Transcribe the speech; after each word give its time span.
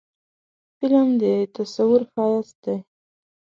فلم 0.77 1.07
د 1.21 1.23
تصور 1.55 2.01
ښایست 2.11 2.55
دی 2.63 2.77